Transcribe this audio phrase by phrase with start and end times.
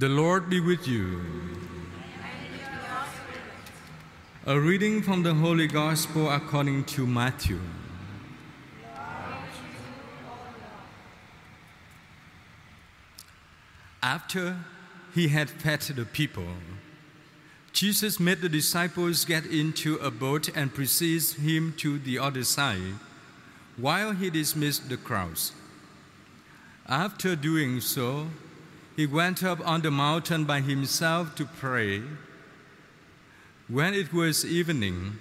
[0.00, 1.20] The Lord be with you.
[4.46, 7.60] A reading from the Holy Gospel according to Matthew.
[14.02, 14.56] After
[15.14, 16.48] he had fed the people,
[17.74, 22.94] Jesus made the disciples get into a boat and precedes him to the other side
[23.76, 25.52] while he dismissed the crowds.
[26.88, 28.28] After doing so,
[28.96, 32.02] he went up on the mountain by himself to pray.
[33.68, 35.18] When it was evening,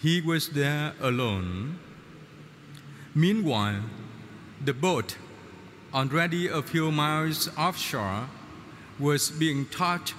[0.00, 1.78] he was there alone.
[3.14, 3.82] Meanwhile,
[4.64, 5.16] the boat,
[5.92, 8.28] already a few miles offshore,
[8.98, 10.14] was being tossed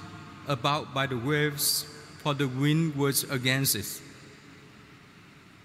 [0.48, 1.86] about by the waves,
[2.20, 4.02] for the wind was against it.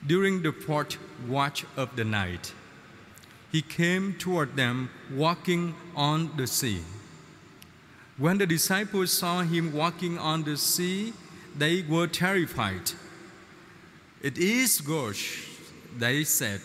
[0.07, 0.97] During the fourth
[1.29, 2.52] watch of the night,
[3.52, 6.80] he came toward them walking on the sea.
[8.23, 11.12] When the disciples saw him walking on the sea,
[11.59, 12.92] they were terrified.
[14.23, 15.16] It is God,
[15.98, 16.60] they said,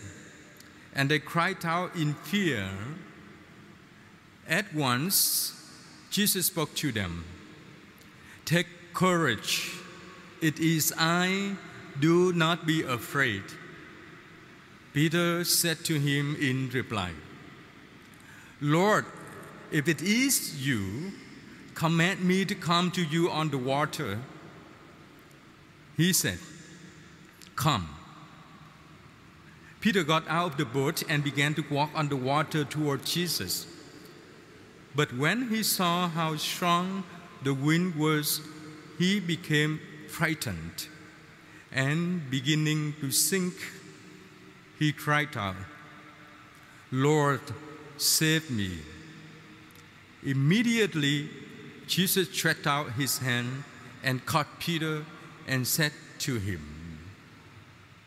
[0.93, 2.69] and they cried out in fear.
[4.47, 5.67] At once,
[6.11, 7.25] Jesus spoke to them
[8.45, 9.71] Take courage,
[10.43, 11.55] it is I,
[11.99, 13.41] do not be afraid.
[14.93, 17.13] Peter said to him in reply,
[18.61, 19.05] Lord,
[19.71, 21.13] if it is you,
[21.77, 24.17] command me to come to you on the water.
[25.95, 26.39] He said,
[27.55, 27.87] Come.
[29.79, 33.67] Peter got out of the boat and began to walk on the water toward Jesus.
[34.95, 37.03] But when he saw how strong
[37.43, 38.41] the wind was,
[38.97, 40.87] he became frightened
[41.71, 43.53] and beginning to sink,
[44.79, 45.55] he cried out,
[46.91, 47.41] Lord,
[47.97, 48.79] save me.
[50.23, 51.29] Immediately,
[51.87, 53.63] Jesus stretched out his hand
[54.03, 55.05] and caught Peter
[55.47, 56.61] and said to him,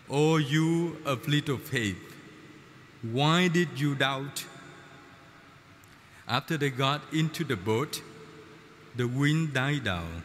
[0.09, 1.97] O you of little faith,
[3.03, 4.45] why did you doubt?
[6.29, 8.03] After they got into the boat,
[8.95, 10.23] the wind died down.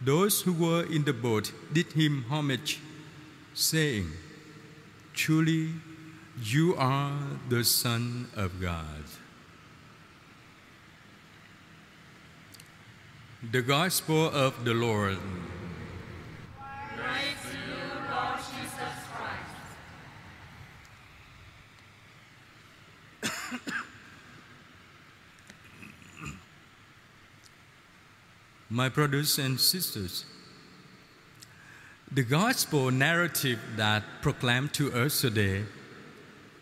[0.00, 2.78] Those who were in the boat did him homage,
[3.54, 4.10] saying,
[5.14, 5.70] Truly,
[6.42, 7.18] you are
[7.48, 9.04] the Son of God.
[13.40, 15.16] The Gospel of the Lord.
[16.96, 17.58] Praise you,
[18.10, 18.98] Lord Jesus
[23.22, 23.70] Christ.
[28.68, 30.24] My brothers and sisters,
[32.10, 35.62] the gospel narrative that proclaimed to us today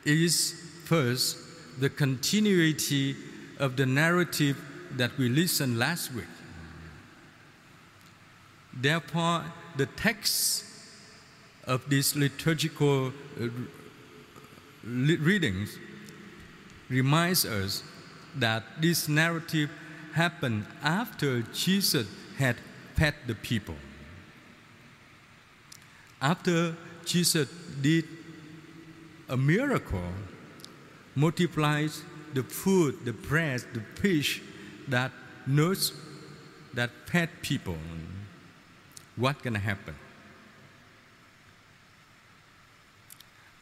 [0.05, 0.53] is
[0.85, 1.39] first
[1.81, 3.17] the continuity
[3.59, 6.27] of the narrative that we listened last week.
[8.81, 9.45] Therefore,
[9.77, 10.65] the text
[11.65, 13.49] of these liturgical uh,
[14.85, 15.79] readings
[16.89, 17.83] reminds us
[18.37, 19.71] that this narrative
[20.13, 22.07] happened after Jesus
[22.39, 22.57] had
[22.95, 23.75] fed the people.
[26.21, 27.49] After Jesus
[27.81, 28.05] did
[29.29, 30.13] a miracle,
[31.15, 31.91] multiplied
[32.35, 34.43] the food, the bread, the fish
[34.89, 35.11] that
[35.47, 35.95] nourished,
[36.75, 37.79] that fed people,
[39.17, 39.95] what gonna happen?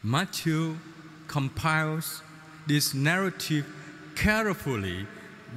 [0.02, 0.76] Matthew
[1.28, 2.22] compiles
[2.66, 3.64] this narrative
[4.14, 5.06] carefully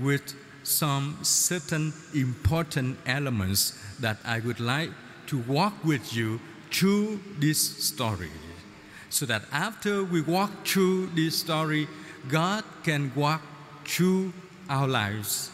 [0.02, 4.92] with some certain important elements that I would like
[5.28, 6.40] to walk with you
[6.72, 8.32] through this story.
[9.10, 11.88] So that after we walk through this story,
[12.30, 13.42] God can walk
[13.86, 14.34] through
[14.70, 15.50] our lives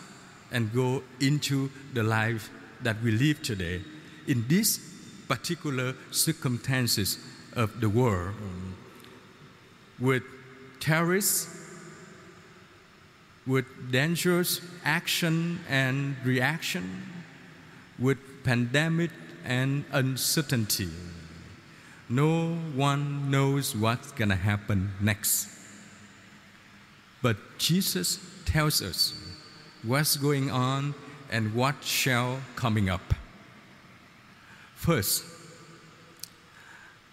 [0.52, 2.50] and go into the life
[2.82, 3.82] that we live today
[4.28, 4.80] in these
[5.28, 7.18] particular circumstances
[7.56, 10.06] of the world mm-hmm.
[10.06, 10.24] with
[10.80, 11.64] terrorists
[13.46, 17.04] with dangerous action and reaction,
[18.00, 19.12] with pandemic
[19.44, 20.86] and uncertainty.
[20.86, 22.16] Mm-hmm.
[22.16, 25.50] No one knows what's going to happen next.
[27.22, 29.90] But Jesus tells us mm-hmm.
[29.90, 30.96] what's going on
[31.32, 33.14] and what shall coming up.
[34.84, 35.24] First,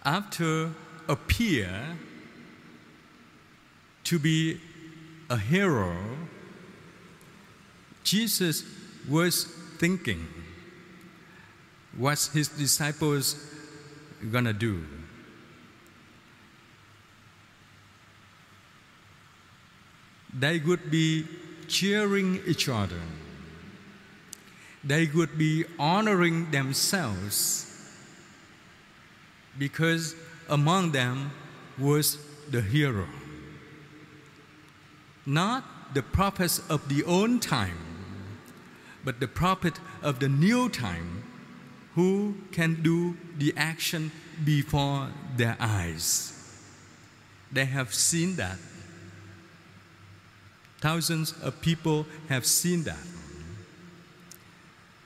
[0.05, 0.73] after
[1.09, 1.97] appear
[4.03, 4.61] to be
[5.31, 5.97] a hero,
[8.03, 8.65] Jesus
[9.09, 9.45] was
[9.79, 10.27] thinking
[11.97, 13.37] what his disciples
[14.33, 14.85] gonna do.
[20.37, 21.25] They would be
[21.69, 23.01] cheering each other.
[24.83, 27.67] They would be honoring themselves
[29.59, 30.15] because
[30.49, 31.31] among them
[31.79, 32.19] was
[32.51, 33.07] the hero.
[35.27, 37.79] Not the prophets of the old time,
[39.05, 41.25] but the prophet of the new time
[41.95, 44.11] who can do the action
[44.45, 46.37] before their eyes.
[47.53, 48.57] They have seen that.
[50.81, 53.05] Thousands of people have seen that.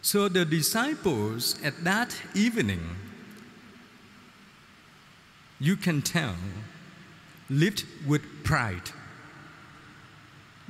[0.05, 2.83] So the disciples at that evening,
[5.59, 6.35] you can tell,
[7.49, 8.91] lived with pride.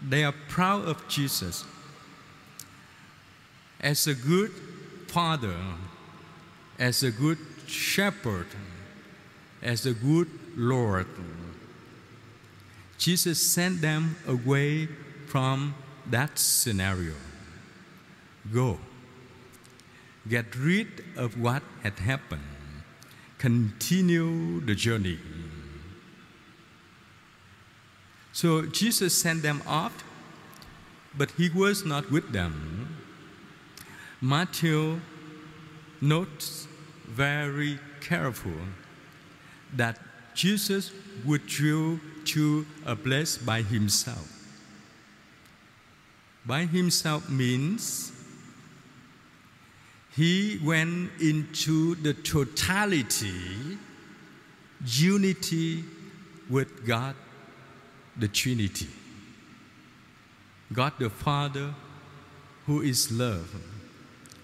[0.00, 1.64] They are proud of Jesus.
[3.80, 4.52] As a good
[5.08, 5.56] father,
[6.78, 8.46] as a good shepherd,
[9.60, 11.08] as a good Lord,
[12.98, 14.86] Jesus sent them away
[15.26, 15.74] from
[16.06, 17.14] that scenario.
[18.52, 18.78] Go.
[20.28, 22.42] Get rid of what had happened.
[23.38, 25.18] Continue the journey.
[28.32, 30.02] So Jesus sent them off,
[31.16, 32.96] but he was not with them.
[34.20, 35.00] Matthew
[36.00, 36.66] notes
[37.06, 38.58] very careful
[39.74, 39.98] that
[40.34, 40.90] Jesus
[41.24, 44.30] withdrew to a place by himself.
[46.46, 48.12] By himself means
[50.16, 53.78] he went into the totality,
[54.86, 55.82] unity
[56.48, 57.16] with God,
[58.16, 58.88] the Trinity.
[60.72, 61.74] God the Father,
[62.66, 63.54] who is love,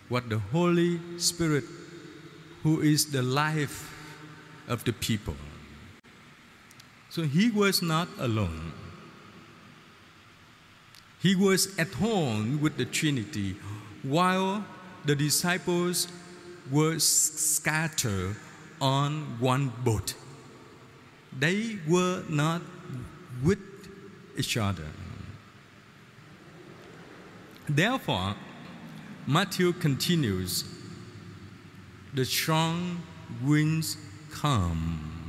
[0.08, 1.64] what the Holy Spirit,
[2.64, 3.94] who is the life
[4.66, 5.37] of the people.
[7.11, 8.73] So he was not alone.
[11.20, 13.56] He was at home with the Trinity
[14.02, 14.64] while
[15.05, 16.08] the disciples
[16.70, 18.37] were scattered
[18.81, 20.14] on one boat.
[21.38, 22.62] They were not
[23.43, 23.58] with
[24.37, 24.87] each other.
[27.69, 28.35] Therefore,
[29.26, 30.64] Matthew continues
[32.14, 33.00] the strong
[33.44, 33.97] winds
[34.32, 35.20] come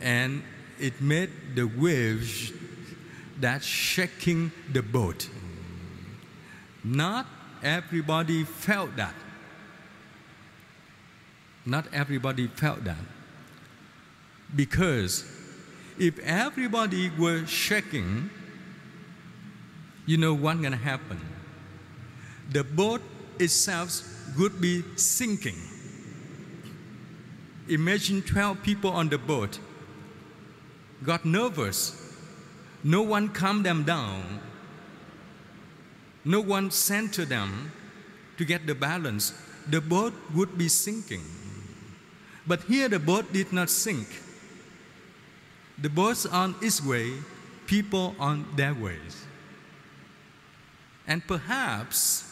[0.00, 0.42] and
[0.78, 2.52] it made the waves
[3.40, 5.28] that shaking the boat.
[6.82, 7.26] Not
[7.62, 9.14] everybody felt that.
[11.64, 12.96] Not everybody felt that.
[14.54, 15.24] Because
[15.98, 18.30] if everybody were shaking,
[20.06, 21.20] you know what's gonna happen?
[22.50, 23.02] The boat
[23.40, 24.02] itself
[24.38, 25.56] would be sinking.
[27.68, 29.58] Imagine 12 people on the boat
[31.04, 32.00] got nervous.
[32.84, 34.40] No one calmed them down.
[36.26, 37.70] No one sent to them
[38.36, 39.32] to get the balance.
[39.70, 41.22] The boat would be sinking.
[42.46, 44.08] But here the boat did not sink.
[45.78, 47.12] The boat's on its way,
[47.66, 49.24] people on their ways.
[51.06, 52.24] And perhaps,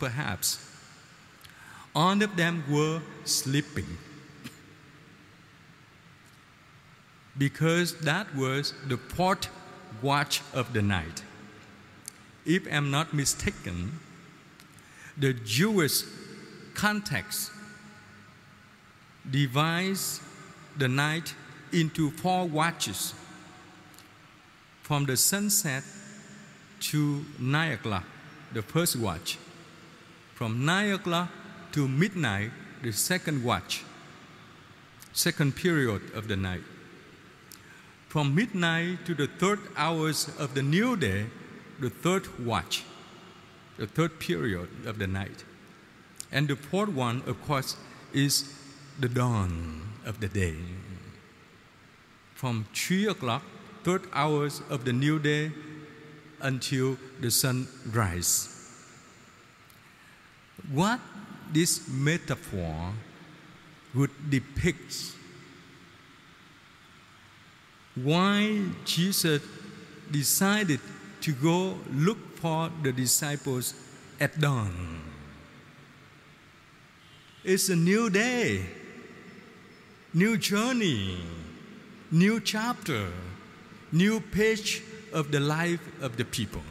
[0.00, 0.58] perhaps,
[1.94, 3.96] all of them were sleeping.
[7.38, 9.48] because that was the port
[10.02, 11.22] watch of the night.
[12.46, 13.98] If I'm not mistaken,
[15.18, 16.02] the Jewish
[16.74, 17.50] context
[19.28, 20.20] divides
[20.78, 21.34] the night
[21.72, 23.14] into four watches
[24.82, 25.82] from the sunset
[26.78, 28.04] to nine o'clock,
[28.52, 29.38] the first watch.
[30.34, 31.28] From nine o'clock
[31.72, 32.50] to midnight,
[32.82, 33.82] the second watch,
[35.12, 36.62] second period of the night
[38.16, 41.26] from midnight to the third hours of the new day,
[41.78, 42.84] the third watch,
[43.76, 45.44] the third period of the night.
[46.32, 47.76] And the fourth one, of course,
[48.12, 48.52] is
[48.98, 50.56] the dawn of the day.
[52.34, 53.42] From three o'clock,
[53.84, 55.52] third hours of the new day,
[56.40, 58.52] until the sun rise.
[60.70, 61.00] What
[61.52, 62.92] this metaphor
[63.94, 65.14] would depict
[67.94, 69.42] why Jesus
[70.10, 70.80] decided
[71.26, 73.74] to go look for the disciples
[74.20, 75.02] at dawn.
[77.42, 78.64] It's a new day,
[80.14, 81.18] new journey,
[82.12, 83.08] new chapter,
[83.90, 86.62] new page of the life of the people.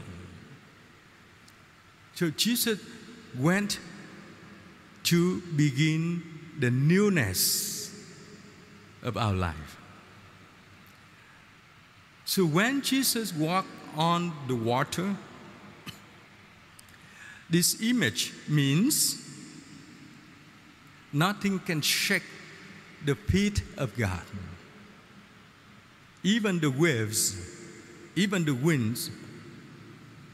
[2.13, 2.79] So Jesus
[3.37, 3.77] went
[5.03, 6.23] to begin
[6.61, 7.93] the newness
[9.03, 9.81] of our life.
[12.23, 15.15] So when Jesus walked on the water,
[17.49, 19.21] This image means
[21.13, 22.23] nothing can shake
[23.05, 24.21] the feet of God.
[26.23, 27.37] Even the waves,
[28.15, 29.11] even the winds,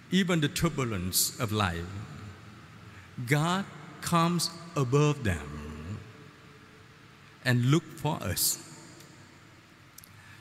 [0.10, 1.86] even the turbulence of life,
[3.28, 3.66] God
[4.02, 6.00] comes above them
[7.44, 8.71] and look for us.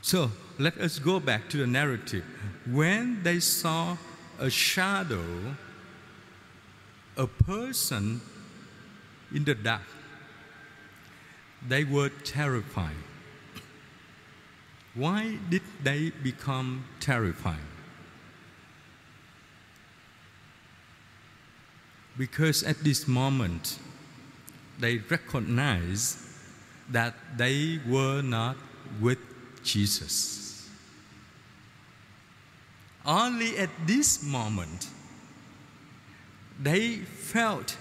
[0.02, 2.25] So let us go back to the narrative.
[2.66, 3.97] When they saw
[4.38, 5.57] a shadow,
[7.16, 8.21] a person
[9.35, 9.83] in the dark,
[11.66, 12.97] they were terrified.
[14.95, 17.69] Why did they become terrified?
[22.19, 23.78] Because at this moment,
[24.78, 26.19] they recognized
[26.90, 28.57] that they were not
[29.00, 29.19] with
[29.62, 30.69] Jesus.
[33.05, 34.88] Only at this moment,
[36.61, 37.76] they felt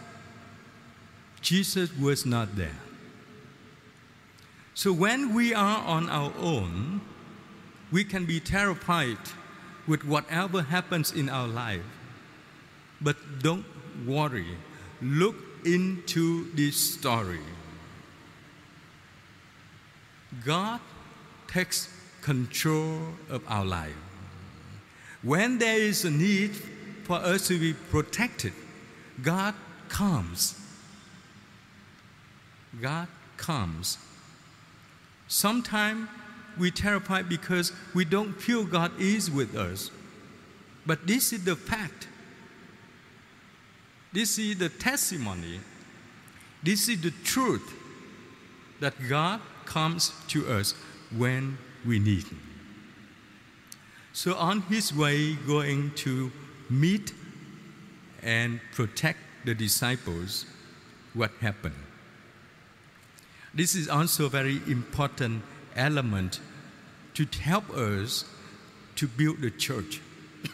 [1.41, 2.79] Jesus was not there.
[4.73, 7.01] So when we are on our own,
[7.91, 9.17] we can be terrified
[9.87, 11.83] with whatever happens in our life.
[13.01, 13.65] But don't
[14.05, 14.57] worry,
[15.01, 17.41] look into this story.
[20.45, 20.79] God
[21.51, 21.89] takes
[22.21, 23.95] control of our life.
[25.21, 26.51] When there is a need
[27.03, 28.53] for us to be protected,
[29.21, 29.53] God
[29.89, 30.55] comes.
[32.79, 33.97] God comes.
[35.27, 36.07] Sometimes
[36.57, 39.91] we terrified because we don't feel God is with us.
[40.85, 42.07] But this is the fact.
[44.13, 45.59] This is the testimony.
[46.63, 47.73] This is the truth
[48.79, 50.73] that God comes to us
[51.15, 52.41] when we need Him.
[54.13, 56.31] So, on His way going to
[56.69, 57.13] meet
[58.21, 60.45] and protect the disciples,
[61.13, 61.75] what happened?
[63.53, 65.43] This is also a very important
[65.75, 66.39] element
[67.15, 68.25] to help us
[68.95, 70.01] to build the church.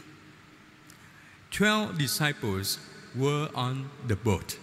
[1.52, 2.80] Twelve disciples
[3.16, 4.58] were on the boat.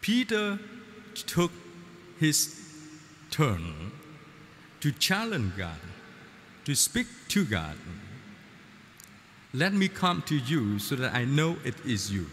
[0.00, 0.58] Peter
[1.14, 1.50] took
[2.20, 2.65] his
[3.30, 3.92] turn
[4.80, 5.80] to challenge God,
[6.64, 7.76] to speak to God.
[9.54, 12.26] Let me come to you so that I know it is you.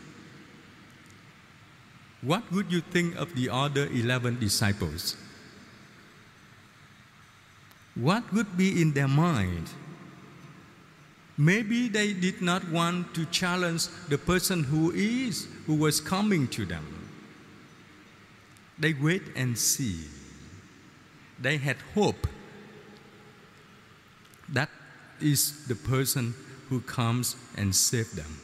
[2.21, 5.17] What would you think of the other 11 disciples?
[7.95, 9.69] What would be in their mind?
[11.37, 16.65] Maybe they did not want to challenge the person who is, who was coming to
[16.65, 16.85] them.
[18.77, 20.05] They wait and see.
[21.43, 22.25] They had hope.
[24.47, 24.69] That
[25.19, 26.33] is the person
[26.69, 28.39] who comes and saves them.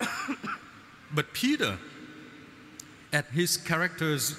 [1.14, 1.78] but Peter,
[3.12, 4.38] at his characters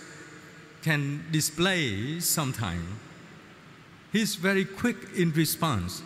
[0.82, 3.00] can display sometime,
[4.14, 6.02] he's very quick in response.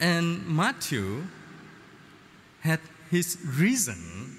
[0.00, 1.26] And Matthew
[2.62, 4.36] had his reason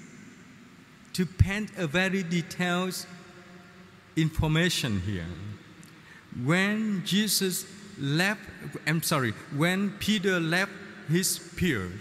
[1.14, 3.06] to paint a very detailed
[4.16, 5.26] information here.
[6.42, 7.66] When Jesus
[7.98, 8.40] left,
[8.86, 10.72] I'm sorry, when Peter left
[11.08, 11.92] his peers,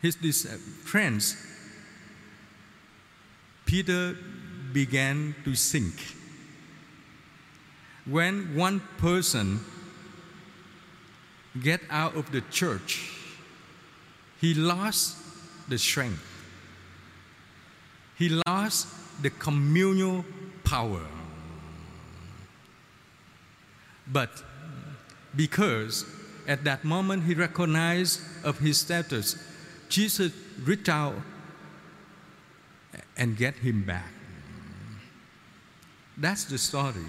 [0.00, 1.36] his, his uh, friends,
[3.66, 4.16] Peter
[4.72, 5.94] began to sink.
[8.06, 9.60] When one person
[11.60, 13.12] get out of the church,
[14.40, 15.16] he lost
[15.68, 16.24] the strength.
[18.16, 18.86] He lost
[19.20, 20.24] the communal
[20.64, 21.02] power.
[24.06, 24.30] But
[25.36, 26.06] because
[26.46, 29.36] at that moment he recognized of his status,
[29.88, 30.32] Jesus
[30.64, 31.14] reached out
[33.16, 34.10] and get him back.
[36.16, 37.06] That's the story.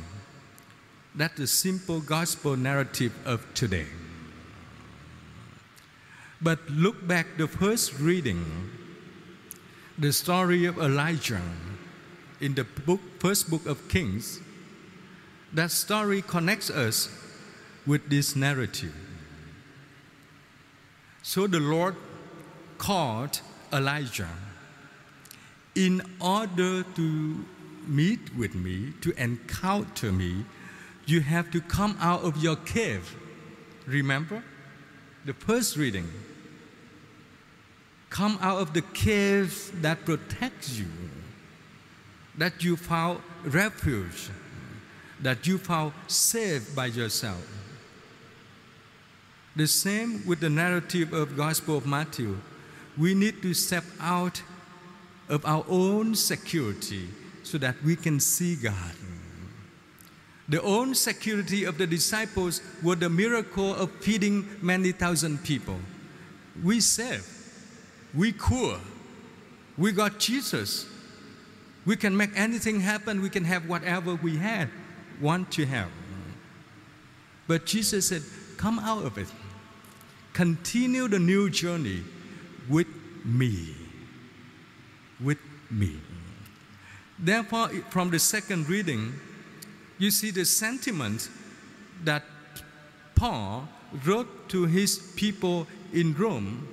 [1.15, 3.87] That's the simple gospel narrative of today.
[6.41, 8.45] But look back the first reading,
[9.97, 11.41] the story of Elijah
[12.41, 14.39] in the book, first book of Kings.
[15.53, 17.10] That story connects us
[17.86, 18.96] with this narrative.
[21.24, 21.96] So the Lord
[22.77, 23.41] called
[23.74, 24.29] Elijah
[25.75, 27.46] in order to
[27.88, 30.46] meet with me, to encounter me,
[31.05, 33.15] you have to come out of your cave.
[33.88, 34.43] Remember?
[35.25, 36.08] The first reading.
[38.10, 40.88] Come out of the cave that protects you,
[42.39, 44.29] that you found refuge,
[45.22, 47.46] that you found safe by yourself.
[49.58, 52.39] The same with the narrative of Gospel of Matthew.
[52.98, 54.41] We need to step out
[55.27, 57.10] of our own security
[57.43, 58.96] so that we can see God.
[60.48, 65.77] The own security of the disciples was the miracle of feeding many thousand people.
[66.63, 67.27] We saved,
[68.13, 68.79] we cure,
[69.77, 70.88] we got Jesus.
[71.86, 74.69] We can make anything happen, we can have whatever we had,
[75.21, 75.89] want to have.
[77.48, 78.21] But Jesus said,
[78.57, 79.27] Come out of it.
[80.33, 82.03] Continue the new journey
[82.69, 82.88] with
[83.25, 83.74] me.
[85.19, 85.39] With
[85.71, 86.00] me.
[87.17, 89.13] Therefore, from the second reading,
[89.98, 91.29] you see the sentiment
[92.03, 92.24] that
[93.15, 93.67] Paul
[94.05, 96.67] wrote to his people in Rome,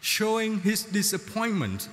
[0.00, 1.88] showing his disappointment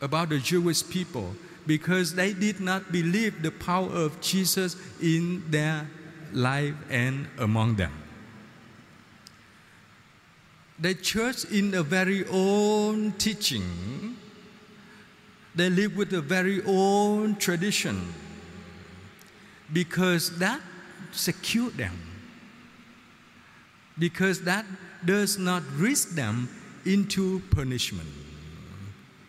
[0.00, 1.34] about the Jewish people
[1.66, 5.88] because they did not believe the power of Jesus in their
[6.32, 7.92] life and among them.
[10.78, 14.16] The church, in a very own teaching,
[15.54, 18.14] they live with a very own tradition
[19.72, 20.60] because that
[21.12, 21.98] secure them.
[23.98, 24.64] Because that
[25.04, 26.48] does not risk them
[26.86, 28.08] into punishment,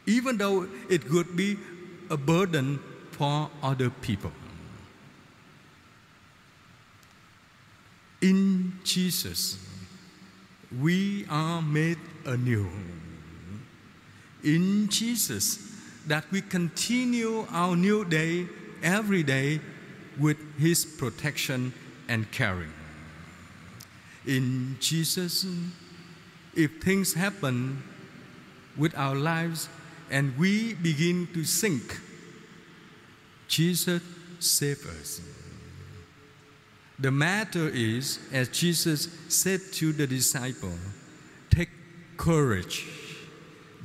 [0.05, 1.57] even though it could be
[2.09, 2.79] a burden
[3.11, 4.31] for other people.
[8.21, 9.57] In Jesus,
[10.79, 12.69] we are made anew.
[14.43, 15.71] In Jesus,
[16.07, 18.47] that we continue our new day
[18.83, 19.59] every day
[20.19, 21.73] with His protection
[22.07, 22.73] and caring.
[24.25, 25.45] In Jesus,
[26.55, 27.81] if things happen
[28.77, 29.69] with our lives
[30.11, 31.99] and we begin to sink,
[33.47, 34.01] Jesus
[34.39, 35.21] save us.
[36.99, 40.73] The matter is, as Jesus said to the disciple,
[41.49, 41.69] take
[42.17, 42.85] courage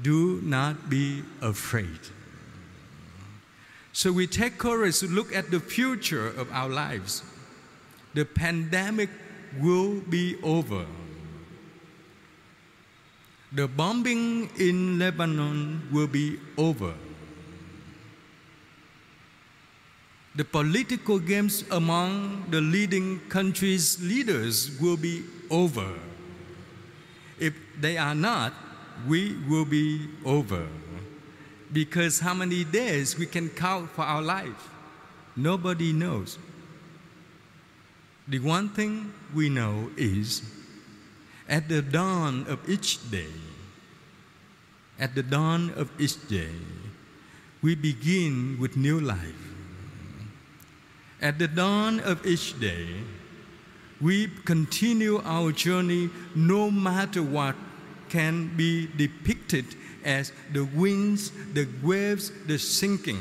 [0.02, 2.00] do not be afraid.
[3.92, 7.22] So we take courage to look at the future of our lives.
[8.14, 9.08] The pandemic
[9.58, 10.86] will be over.
[13.52, 16.94] The bombing in Lebanon will be over.
[20.34, 25.94] The political games among the leading countries' leaders will be over.
[27.38, 28.52] If they are not,
[29.06, 30.66] we will be over.
[31.72, 34.68] Because how many days we can count for our life?
[35.36, 36.38] Nobody knows.
[38.28, 40.42] The one thing we know is
[41.48, 43.30] at the dawn of each day,
[44.98, 46.50] at the dawn of each day,
[47.62, 49.54] we begin with new life.
[51.20, 52.86] At the dawn of each day,
[54.00, 57.54] we continue our journey no matter what
[58.08, 59.64] can be depicted
[60.04, 63.20] as the winds, the waves, the sinking.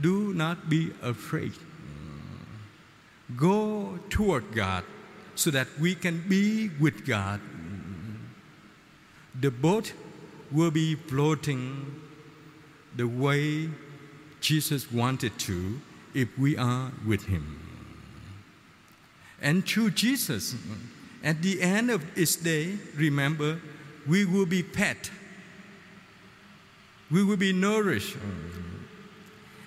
[0.00, 1.52] Do not be afraid.
[3.36, 4.84] Go toward God
[5.34, 7.40] so that we can be with God.
[9.40, 9.92] The boat
[10.52, 12.00] will be floating
[12.96, 13.68] the way
[14.40, 15.80] Jesus wanted to
[16.14, 17.60] if we are with Him.
[19.42, 20.54] And through Jesus,
[21.22, 23.60] at the end of each day, remember,
[24.06, 24.96] we will be fed.
[27.10, 28.16] We will be nourished.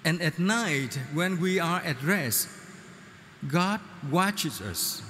[0.06, 2.47] And at night, when we are at rest,
[3.47, 5.01] God watches us.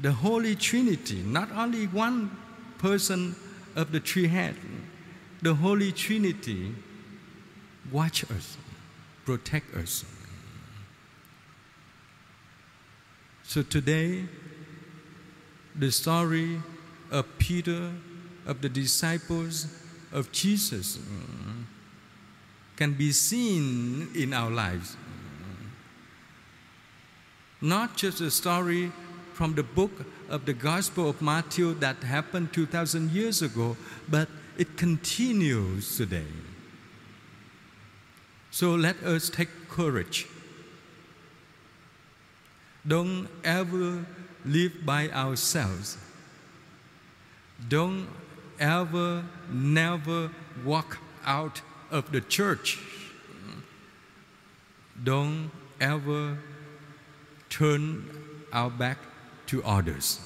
[0.00, 2.30] The Holy Trinity, not only one
[2.78, 3.36] person
[3.76, 4.56] of the head,
[5.42, 6.74] the Holy Trinity
[7.92, 8.56] watch us,
[9.26, 10.04] protect us.
[13.42, 14.24] So today,
[15.74, 16.62] the story
[17.10, 17.90] of Peter,
[18.46, 19.66] of the disciples
[20.12, 20.98] of Jesus,
[22.76, 24.96] can be seen in our lives.
[27.60, 28.92] Not just a story
[29.40, 33.74] from the book of the Gospel of Matthew that happened 2,000 years ago,
[34.06, 36.26] but it continues today.
[38.50, 40.26] So let us take courage.
[42.86, 44.04] Don't ever
[44.44, 45.96] live by ourselves.
[47.66, 48.08] Don't
[48.58, 50.30] ever, never
[50.66, 52.78] walk out of the church.
[55.02, 55.50] Don't
[55.80, 56.36] ever
[57.48, 58.04] turn
[58.52, 58.98] our back
[59.50, 60.20] to others.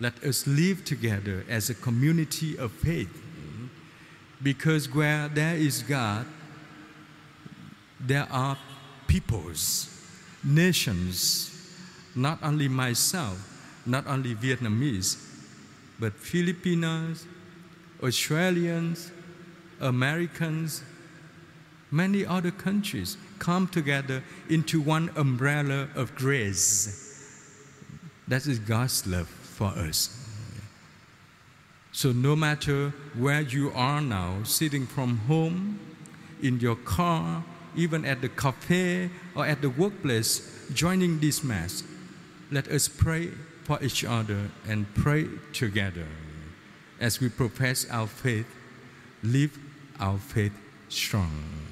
[0.00, 3.22] Let us live together as a community of faith.
[4.42, 6.26] Because where there is God,
[8.00, 8.58] there are
[9.06, 9.88] peoples
[10.42, 11.72] nations,
[12.16, 13.38] not only myself,
[13.86, 15.24] not only Vietnamese,
[16.00, 17.26] but Filipinos,
[18.02, 19.12] Australians,
[19.80, 20.82] Americans,
[21.92, 27.11] many other countries come together into one umbrella of grace.
[28.28, 30.18] That is God's love for us.
[31.92, 35.78] So, no matter where you are now, sitting from home,
[36.42, 37.44] in your car,
[37.76, 41.82] even at the cafe or at the workplace, joining this Mass,
[42.50, 43.28] let us pray
[43.64, 46.06] for each other and pray together
[47.00, 48.46] as we profess our faith,
[49.22, 49.56] live
[49.98, 50.52] our faith
[50.88, 51.71] strong.